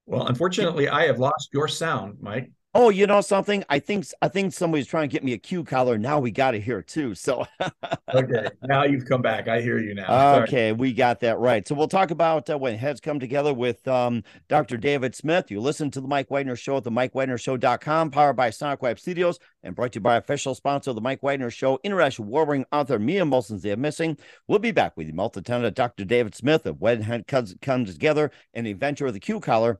[0.05, 3.63] Well, unfortunately, I have lost your sound, Mike oh, you know something?
[3.69, 5.97] I think I think somebody's trying to get me a Q collar.
[5.97, 7.15] Now we got it here too.
[7.15, 7.45] So
[8.13, 9.47] okay, now you've come back.
[9.47, 10.07] I hear you now.
[10.07, 10.43] Sorry.
[10.43, 11.67] Okay, we got that right.
[11.67, 14.77] So we'll talk about uh, when heads come together with um, Dr.
[14.77, 15.51] David Smith.
[15.51, 19.39] You listen to the Mike Wagner Show at the MikeWagnerShow.com, powered by Sonic Web Studios,
[19.63, 22.99] and brought to you by official sponsor of the Mike Wagner Show, international warring author
[22.99, 24.17] Mia Molson's Are Missing.
[24.47, 26.05] We'll be back with you, multi-tenant Dr.
[26.05, 27.55] David Smith of When Head Comes,
[27.91, 29.79] Together and the adventure of the Q collar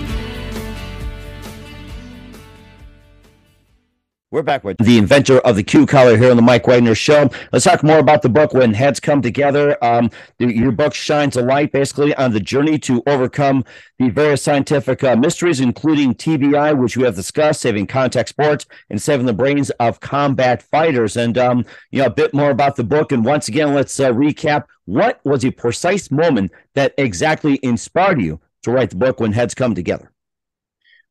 [4.33, 7.29] We're back with the inventor of the Q collar here on the Mike Wagner Show.
[7.51, 9.77] Let's talk more about the book when heads come together.
[9.83, 13.65] Um, your book shines a light basically on the journey to overcome
[13.99, 19.01] the various scientific uh, mysteries, including TBI, which we have discussed, saving contact sports and
[19.01, 21.17] saving the brains of combat fighters.
[21.17, 23.11] And um, you know a bit more about the book.
[23.11, 24.63] And once again, let's uh, recap.
[24.85, 29.53] What was a precise moment that exactly inspired you to write the book when heads
[29.53, 30.09] come together?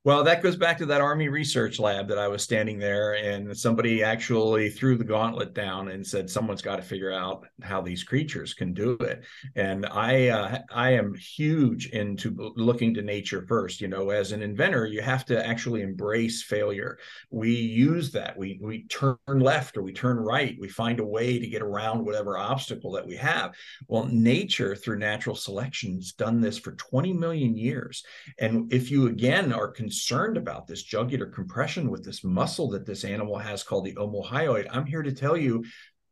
[0.02, 3.54] Well, that goes back to that Army research lab that I was standing there, and
[3.54, 8.02] somebody actually threw the gauntlet down and said, "Someone's got to figure out how these
[8.02, 9.22] creatures can do it."
[9.56, 13.82] And I, uh, I am huge into looking to nature first.
[13.82, 16.98] You know, as an inventor, you have to actually embrace failure.
[17.30, 18.38] We use that.
[18.38, 20.56] We we turn left or we turn right.
[20.58, 23.54] We find a way to get around whatever obstacle that we have.
[23.86, 28.02] Well, nature through natural selection has done this for 20 million years,
[28.38, 33.02] and if you again are concerned about this jugular compression with this muscle that this
[33.02, 35.64] animal has called the omohyoid, I'm here to tell you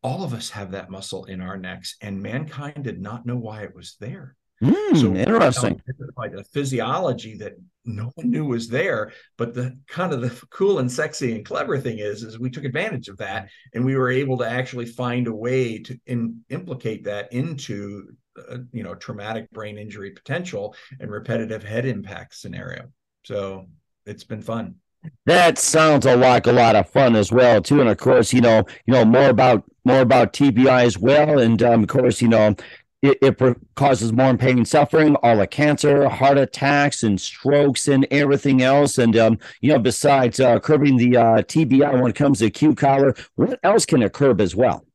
[0.03, 3.63] all of us have that muscle in our necks, and mankind did not know why
[3.63, 4.35] it was there.
[4.61, 5.81] Mm, so interesting.
[6.17, 7.53] Like a physiology that
[7.85, 11.79] no one knew was there, but the kind of the cool and sexy and clever
[11.79, 15.29] thing is, is we took advantage of that, and we were able to actually find
[15.29, 18.09] a way to in, implicate that into,
[18.51, 22.89] uh, you know, traumatic brain injury potential and repetitive head impact scenario.
[23.29, 23.67] So
[24.07, 24.77] it's been fun.
[25.27, 28.41] That sounds a like a lot of fun as well too, and of course, you
[28.41, 32.29] know, you know more about more about TBI as well, and um, of course, you
[32.29, 32.57] know,
[33.03, 33.39] it, it
[33.75, 38.97] causes more pain and suffering, all the cancer, heart attacks, and strokes, and everything else.
[38.97, 42.75] And um, you know, besides uh, curbing the uh, TBI when it comes to Q
[42.75, 44.88] collar, what else can it curb as well?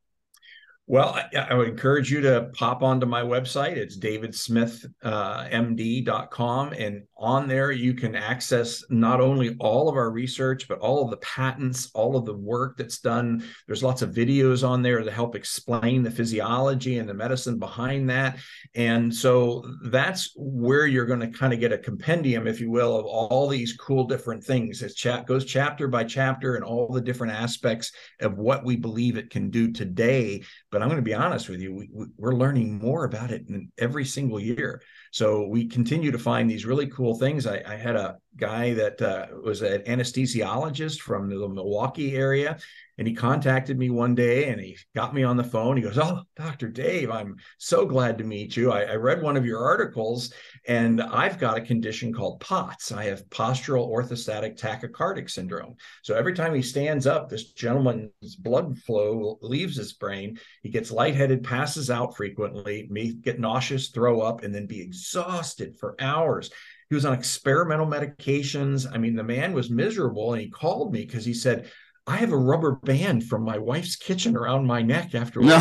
[0.85, 3.77] Well, I, I, would encourage you to pop onto my website.
[3.77, 6.67] It's davidsmithmd.com.
[6.67, 11.05] Uh, and on there, you can access not only all of our research, but all
[11.05, 13.45] of the patents, all of the work that's done.
[13.65, 18.09] There's lots of videos on there to help explain the physiology and the medicine behind
[18.09, 18.39] that.
[18.75, 22.99] And so that's where you're going to kind of get a compendium, if you will,
[22.99, 24.83] of all these cool different things.
[24.83, 29.15] It chat goes chapter by chapter and all the different aspects of what we believe
[29.15, 32.79] it can do today but I'm going to be honest with you, we, we're learning
[32.79, 33.45] more about it
[33.77, 34.81] every single year.
[35.11, 37.45] So we continue to find these really cool things.
[37.45, 42.57] I, I had a guy that uh, was an anesthesiologist from the Milwaukee area,
[42.97, 45.77] and he contacted me one day and he got me on the phone.
[45.77, 46.67] He goes, Oh, Dr.
[46.67, 48.71] Dave, I'm so glad to meet you.
[48.71, 50.31] I, I, read one of your articles
[50.67, 52.91] and I've got a condition called POTS.
[52.91, 55.75] I have postural orthostatic tachycardic syndrome.
[56.03, 60.39] So every time he stands up, this gentleman's blood flow leaves his brain.
[60.61, 65.75] He gets lightheaded, passes out frequently, may get nauseous, throw up, and then be exhausted
[65.79, 66.51] for hours.
[66.93, 68.85] He was on experimental medications.
[68.93, 71.71] I mean, the man was miserable and he called me because he said,
[72.05, 75.39] I have a rubber band from my wife's kitchen around my neck after.
[75.39, 75.57] No.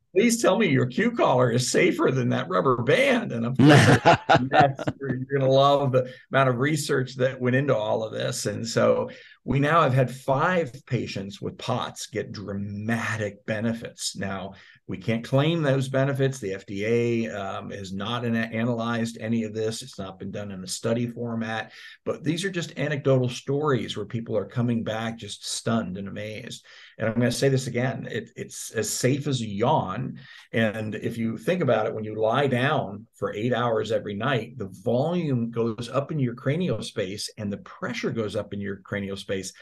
[0.12, 3.30] Please tell me your Q collar is safer than that rubber band.
[3.30, 8.12] And I'm you're going to love the amount of research that went into all of
[8.12, 8.46] this.
[8.46, 9.10] And so
[9.44, 14.16] we now have had five patients with POTS get dramatic benefits.
[14.16, 14.54] Now,
[14.88, 16.38] we can't claim those benefits.
[16.38, 19.82] The FDA um, has not analyzed any of this.
[19.82, 21.72] It's not been done in a study format,
[22.04, 26.64] but these are just anecdotal stories where people are coming back just stunned and amazed.
[26.98, 30.20] And I'm going to say this again it, it's as safe as a yawn.
[30.52, 34.56] And if you think about it, when you lie down for eight hours every night,
[34.56, 38.76] the volume goes up in your cranial space and the pressure goes up in your
[38.76, 39.52] cranial space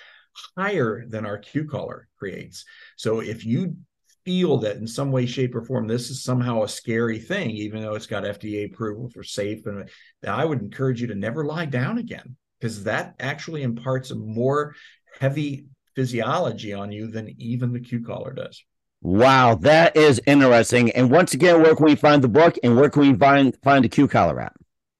[0.58, 2.64] higher than our Q collar creates.
[2.96, 3.76] So if you
[4.24, 7.82] feel that in some way, shape, or form this is somehow a scary thing, even
[7.82, 9.88] though it's got FDA approval for safe, and
[10.26, 14.74] I would encourage you to never lie down again because that actually imparts a more
[15.20, 18.64] heavy physiology on you than even the Q collar does.
[19.02, 20.90] Wow, that is interesting.
[20.92, 23.84] And once again, where can we find the book and where can we find find
[23.84, 24.54] the Q collar at?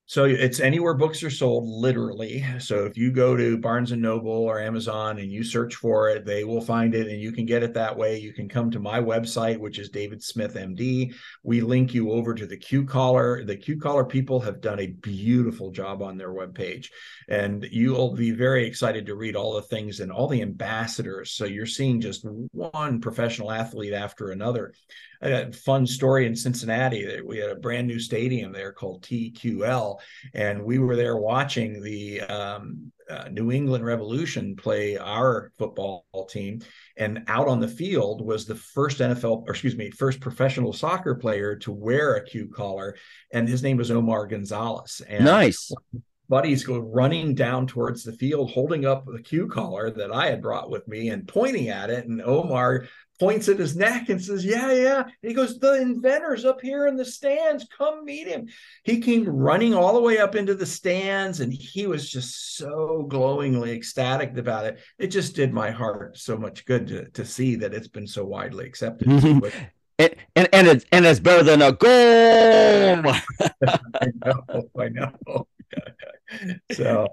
[0.06, 2.44] So it's anywhere books are sold, literally.
[2.58, 6.26] So if you go to Barnes and Noble or Amazon and you search for it,
[6.26, 8.18] they will find it and you can get it that way.
[8.18, 11.14] You can come to my website, which is David Smith MD.
[11.42, 13.44] We link you over to the Q Collar.
[13.44, 16.88] The Q Collar people have done a beautiful job on their webpage.
[17.26, 21.32] And you'll be very excited to read all the things and all the ambassadors.
[21.32, 24.74] So you're seeing just one professional athlete after another
[25.24, 27.04] a fun story in Cincinnati.
[27.06, 29.93] that We had a brand new stadium there called TQL,
[30.34, 36.60] and we were there watching the um, uh, New England Revolution play our football team.
[36.96, 41.14] And out on the field was the first NFL, or excuse me, first professional soccer
[41.14, 42.96] player to wear a Q collar,
[43.32, 45.02] and his name was Omar Gonzalez.
[45.08, 45.72] And nice
[46.28, 50.42] buddies go running down towards the field, holding up the Q collar that I had
[50.42, 52.06] brought with me and pointing at it.
[52.06, 52.86] And Omar
[53.18, 55.02] points at his neck and says, Yeah, yeah.
[55.02, 57.66] And he goes, The inventor's up here in the stands.
[57.76, 58.48] Come meet him.
[58.84, 63.06] He came running all the way up into the stands and he was just so
[63.08, 64.80] glowingly ecstatic about it.
[64.98, 68.24] It just did my heart so much good to, to see that it's been so
[68.24, 69.08] widely accepted.
[69.08, 69.46] Mm-hmm.
[69.98, 73.14] and and and it's and it's better than a goal.
[74.00, 75.46] I know, I know.
[76.72, 77.08] so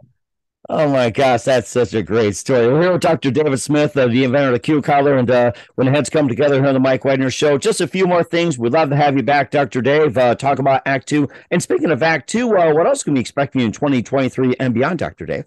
[0.74, 2.66] Oh my gosh, that's such a great story.
[2.66, 3.30] We're here with Dr.
[3.30, 6.56] David Smith, uh, the inventor of the Q collar, and uh, when heads come together
[6.56, 8.58] here on the Mike Wagner Show, just a few more things.
[8.58, 9.82] We'd love to have you back, Dr.
[9.82, 10.18] Dave.
[10.18, 11.28] Uh, talk about Act Two.
[11.52, 14.56] And speaking of Act Two, uh, what else can we expect from you in 2023
[14.62, 15.26] and beyond, Dr.
[15.26, 15.44] Dave?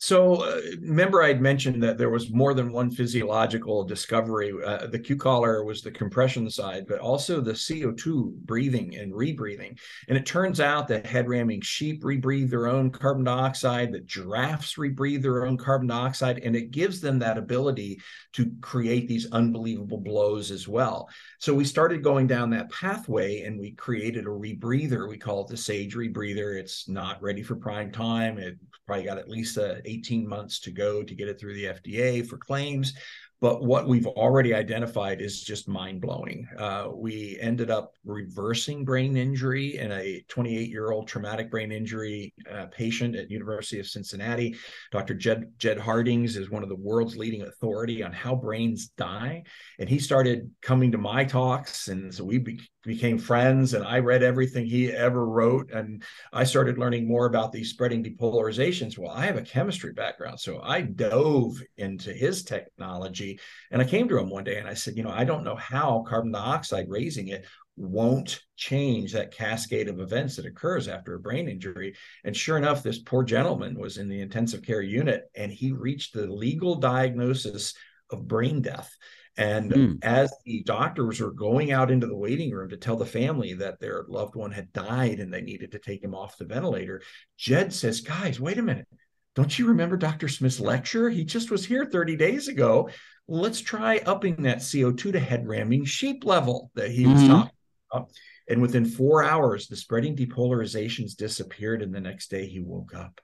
[0.00, 4.52] So, uh, remember, I'd mentioned that there was more than one physiological discovery.
[4.64, 9.76] Uh, the Q collar was the compression side, but also the CO2 breathing and rebreathing.
[10.06, 14.76] And it turns out that head ramming sheep rebreathe their own carbon dioxide, that giraffes
[14.76, 18.00] rebreathe their own carbon dioxide, and it gives them that ability
[18.34, 21.08] to create these unbelievable blows as well.
[21.40, 25.08] So, we started going down that pathway and we created a rebreather.
[25.08, 26.56] We call it the Sage rebreather.
[26.56, 28.38] It's not ready for prime time.
[28.38, 31.64] It probably got at least a 18 months to go to get it through the
[31.64, 32.94] FDA for claims.
[33.40, 36.48] But what we've already identified is just mind blowing.
[36.58, 42.34] Uh, we ended up reversing brain injury in a 28 year old traumatic brain injury
[42.50, 44.56] uh, patient at University of Cincinnati.
[44.90, 45.14] Dr.
[45.14, 49.44] Jed, Jed Hartings is one of the world's leading authority on how brains die.
[49.78, 51.88] And he started coming to my talks.
[51.88, 55.70] And so we be, became friends and I read everything he ever wrote.
[55.70, 58.98] And I started learning more about these spreading depolarizations.
[58.98, 60.40] Well, I have a chemistry background.
[60.40, 63.27] So I dove into his technology.
[63.70, 65.56] And I came to him one day and I said, you know, I don't know
[65.56, 71.20] how carbon dioxide raising it won't change that cascade of events that occurs after a
[71.20, 71.94] brain injury.
[72.24, 76.12] And sure enough, this poor gentleman was in the intensive care unit and he reached
[76.14, 77.74] the legal diagnosis
[78.10, 78.90] of brain death.
[79.36, 79.98] And mm.
[80.02, 83.78] as the doctors were going out into the waiting room to tell the family that
[83.78, 87.02] their loved one had died and they needed to take him off the ventilator,
[87.36, 88.88] Jed says, Guys, wait a minute.
[89.36, 90.26] Don't you remember Dr.
[90.26, 91.08] Smith's lecture?
[91.08, 92.90] He just was here 30 days ago.
[93.28, 97.28] Let's try upping that CO2 to head ramming sheep level that he was mm-hmm.
[97.28, 97.52] talking
[97.92, 98.10] about.
[98.48, 101.82] And within four hours, the spreading depolarizations disappeared.
[101.82, 103.20] And the next day, he woke up.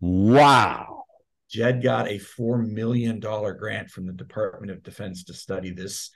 [0.00, 1.04] Wow.
[1.50, 6.10] Jed got a $4 million grant from the Department of Defense to study this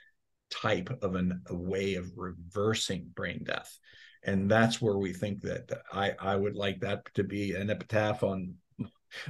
[0.49, 3.77] type of an, a way of reversing brain death.
[4.23, 8.23] And that's where we think that I, I would like that to be an epitaph
[8.23, 8.55] on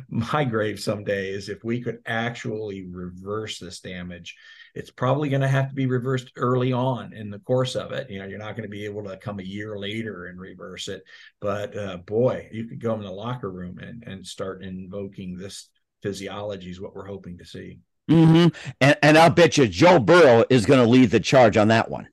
[0.10, 4.36] my grave someday is if we could actually reverse this damage
[4.76, 8.10] it's probably going to have to be reversed early on in the course of it
[8.10, 10.88] you know you're not going to be able to come a year later and reverse
[10.88, 11.04] it
[11.42, 15.70] but uh, boy you could go in the locker room and, and start invoking this
[16.02, 17.80] physiology is what we're hoping to see.
[18.10, 18.56] Mm-hmm.
[18.82, 21.90] And, and I'll bet you Joe Burrow is going to lead the charge on that
[21.90, 22.08] one.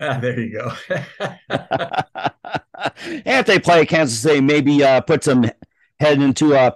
[0.00, 0.72] Ah, there you go.
[1.48, 5.44] And if they play Kansas City, maybe uh, put some
[6.00, 6.70] head into uh,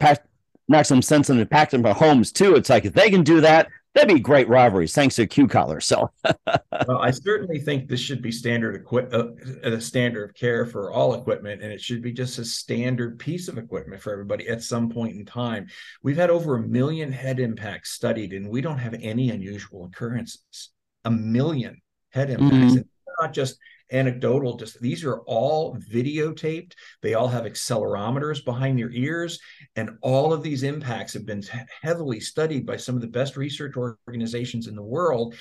[0.82, 2.54] some sense into Patrick Mahomes too.
[2.54, 5.80] It's like if they can do that, that'd be great rivalries thanks to Q collar.
[5.80, 9.28] So, well, I certainly think this should be standard equip uh,
[9.62, 13.48] a standard of care for all equipment, and it should be just a standard piece
[13.48, 15.66] of equipment for everybody at some point in time.
[16.02, 20.70] We've had over a million head impacts studied, and we don't have any unusual occurrences.
[21.04, 23.22] A million head impacts, mm-hmm.
[23.22, 23.58] not just
[23.93, 26.72] anecdotal just these are all videotaped.
[27.03, 29.39] They all have accelerometers behind their ears
[29.76, 31.43] and all of these impacts have been
[31.82, 35.34] heavily studied by some of the best research organizations in the world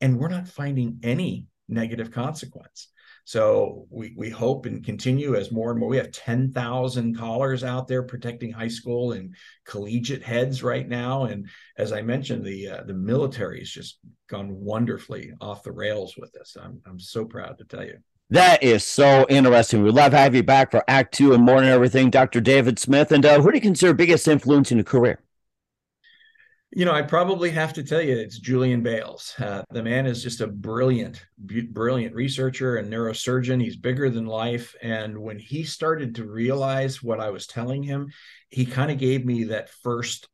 [0.00, 2.88] and we're not finding any negative consequence
[3.24, 5.88] so we, we hope and continue as more and more.
[5.88, 9.34] We have 10,000 callers out there protecting high school and
[9.66, 11.24] collegiate heads right now.
[11.24, 11.48] And
[11.78, 13.98] as I mentioned, the uh, the military has just
[14.28, 16.56] gone wonderfully off the rails with this.
[16.60, 17.98] I'm, I'm so proud to tell you.
[18.30, 19.82] That is so interesting.
[19.82, 22.40] We'd love to have you back for Act Two and more and everything, Dr.
[22.40, 23.10] David Smith.
[23.10, 25.20] And uh, who do you consider biggest influence in your career?
[26.72, 29.34] You know, I probably have to tell you it's Julian Bailes.
[29.40, 33.60] Uh, the man is just a brilliant, brilliant researcher and neurosurgeon.
[33.60, 34.76] He's bigger than life.
[34.80, 38.12] And when he started to realize what I was telling him,
[38.50, 40.28] he kind of gave me that first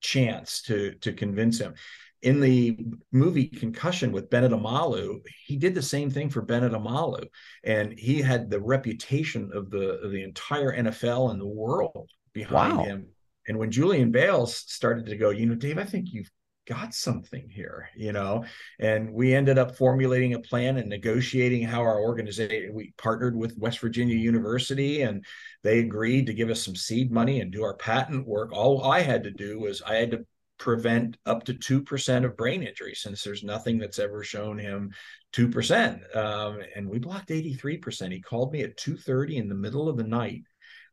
[0.00, 1.74] chance to to convince him.
[2.22, 2.78] In the
[3.10, 7.24] movie Concussion with Bennet Omalu, he did the same thing for Bennet Omalu,
[7.64, 12.76] and he had the reputation of the of the entire NFL and the world behind
[12.76, 12.84] wow.
[12.84, 13.06] him
[13.48, 16.30] and when Julian Bailes started to go, you know, Dave, I think you've
[16.66, 18.44] got something here, you know.
[18.78, 22.74] And we ended up formulating a plan and negotiating how our organization.
[22.74, 25.24] We partnered with West Virginia University, and
[25.62, 28.52] they agreed to give us some seed money and do our patent work.
[28.52, 30.24] All I had to do was I had to
[30.58, 34.92] prevent up to 2% of brain injury since there's nothing that's ever shown him
[35.32, 39.96] 2% um, and we blocked 83% he called me at 2.30 in the middle of
[39.96, 40.42] the night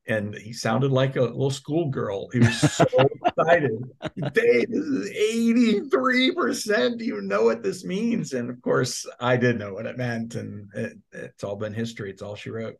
[0.07, 2.29] and he sounded like a little schoolgirl.
[2.29, 2.85] He was so
[3.25, 3.83] excited.
[4.33, 5.09] Dave, this is
[5.91, 6.97] 83%.
[6.97, 8.33] Do you know what this means?
[8.33, 10.35] And of course, I did know what it meant.
[10.35, 12.11] And it, it's all been history.
[12.11, 12.75] It's all she wrote.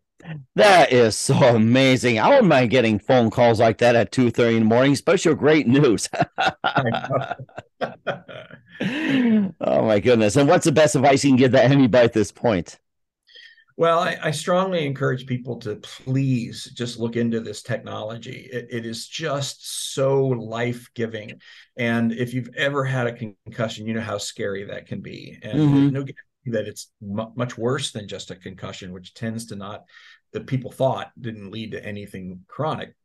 [0.55, 2.19] That is so amazing.
[2.19, 5.35] I don't mind getting phone calls like that at 2 30 in the morning, especially
[5.35, 6.09] great news.
[9.61, 10.35] oh my goodness.
[10.35, 12.79] And what's the best advice you can give to anybody at this point?
[13.77, 18.49] Well, I, I, strongly encourage people to please just look into this technology.
[18.51, 21.39] It, it is just so life giving.
[21.77, 25.37] And if you've ever had a concussion, you know how scary that can be.
[25.43, 25.89] And mm-hmm.
[25.89, 26.05] no
[26.47, 29.83] that it's m- much worse than just a concussion, which tends to not,
[30.33, 32.95] that people thought didn't lead to anything chronic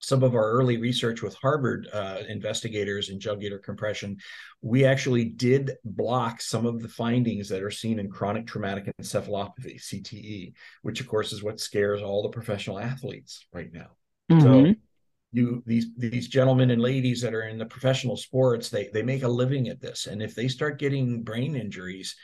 [0.00, 4.16] some of our early research with Harvard uh, investigators in jugular compression,
[4.62, 9.76] we actually did block some of the findings that are seen in chronic traumatic encephalopathy,
[9.76, 13.90] CTE, which of course is what scares all the professional athletes right now.
[14.30, 14.42] Mm-hmm.
[14.42, 14.74] So
[15.32, 19.22] you these these gentlemen and ladies that are in the professional sports, they they make
[19.22, 22.16] a living at this, and if they start getting brain injuries,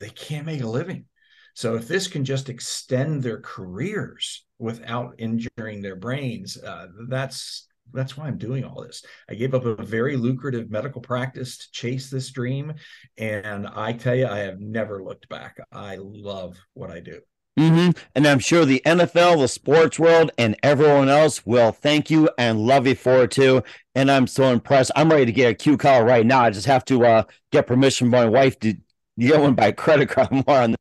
[0.00, 1.06] they can't make a living.
[1.54, 8.16] So if this can just extend their careers without injuring their brains, uh, that's that's
[8.16, 9.04] why I'm doing all this.
[9.28, 12.72] I gave up a very lucrative medical practice to chase this dream,
[13.18, 15.58] and I tell you, I have never looked back.
[15.70, 17.20] I love what I do.
[17.58, 17.90] Mm-hmm.
[18.14, 22.60] And I'm sure the NFL, the sports world, and everyone else will thank you and
[22.60, 23.62] love you for it too.
[23.94, 24.90] And I'm so impressed.
[24.96, 26.42] I'm ready to get a Q call right now.
[26.42, 28.74] I just have to uh, get permission from my wife to
[29.18, 30.80] get one by credit card more on that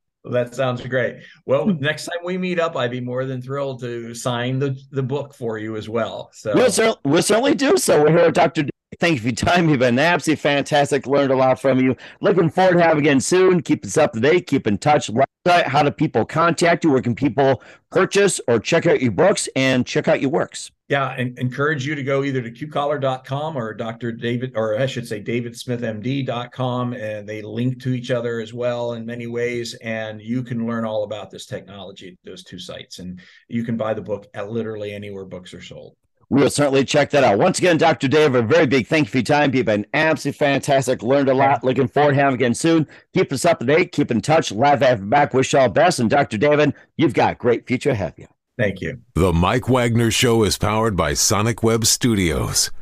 [0.52, 1.24] sounds great.
[1.46, 1.80] Well, hmm.
[1.80, 5.34] next time we meet up, I'd be more than thrilled to sign the, the book
[5.34, 6.30] for you as well.
[6.34, 8.04] So we'll, cer- we'll certainly do so.
[8.04, 8.64] We're here, Dr.
[9.02, 9.68] Thank you for your time.
[9.68, 11.08] You've been absolutely fantastic.
[11.08, 11.96] Learned a lot from you.
[12.22, 13.64] Looking forward to having again soon.
[13.64, 14.46] Keep us up to date.
[14.46, 15.10] Keep in touch.
[15.44, 16.92] How do people contact you?
[16.92, 20.70] Where can people purchase or check out your books and check out your works?
[20.88, 24.12] Yeah, and encourage you to go either to qcollar.com or Dr.
[24.12, 29.04] David, or I should say davidsmithmd.com, and they link to each other as well in
[29.04, 29.74] many ways.
[29.82, 33.00] And you can learn all about this technology at those two sites.
[33.00, 35.96] And you can buy the book at literally anywhere books are sold
[36.32, 37.40] we will certainly check that out.
[37.40, 38.08] Once again, Dr.
[38.08, 39.54] Dave, a very big thank you for your time.
[39.54, 41.04] You've been absolutely fantastic.
[41.04, 41.62] Learned a lot.
[41.62, 42.88] Looking forward to having again soon.
[43.14, 43.92] Keep us up to date.
[43.92, 44.50] Keep in touch.
[44.50, 45.34] Live after back.
[45.34, 46.00] Wish you all best.
[46.00, 46.38] And Dr.
[46.38, 48.28] David, you've got great future ahead of you.
[48.58, 49.02] Thank you.
[49.14, 52.72] The Mike Wagner Show is powered by Sonic Web Studios.